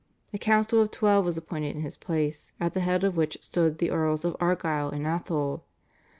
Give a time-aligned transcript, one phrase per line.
[0.33, 3.77] A council of twelve was appointed in his place, at the head of which stood
[3.77, 5.61] the Earls of Argyll and Atholl.